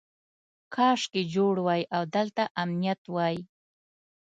کاشکې 0.73 1.21
جوړ 1.33 1.55
وای 1.65 1.81
او 1.95 2.03
دلته 2.15 2.43
امنیت 2.61 3.01
وای. 3.13 3.35